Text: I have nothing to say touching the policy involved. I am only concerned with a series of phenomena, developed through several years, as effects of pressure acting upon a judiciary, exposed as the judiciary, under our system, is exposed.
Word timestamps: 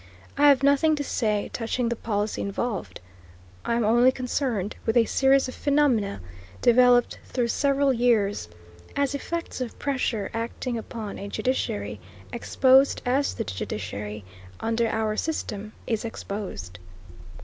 I 0.35 0.47
have 0.49 0.63
nothing 0.63 0.95
to 0.95 1.03
say 1.03 1.51
touching 1.53 1.89
the 1.89 1.95
policy 1.95 2.41
involved. 2.41 2.99
I 3.63 3.75
am 3.75 3.83
only 3.85 4.11
concerned 4.11 4.75
with 4.83 4.97
a 4.97 5.05
series 5.05 5.47
of 5.47 5.53
phenomena, 5.53 6.21
developed 6.59 7.19
through 7.25 7.49
several 7.49 7.93
years, 7.93 8.49
as 8.95 9.13
effects 9.13 9.61
of 9.61 9.77
pressure 9.77 10.31
acting 10.33 10.75
upon 10.75 11.19
a 11.19 11.27
judiciary, 11.27 11.99
exposed 12.33 13.03
as 13.05 13.35
the 13.35 13.43
judiciary, 13.43 14.25
under 14.59 14.87
our 14.89 15.15
system, 15.15 15.71
is 15.85 16.03
exposed. 16.03 16.79